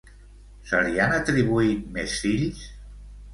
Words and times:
Se 0.69 0.79
li 0.87 0.97
han 1.03 1.13
atribuït 1.17 1.85
més 1.99 2.17
fills? 2.25 2.65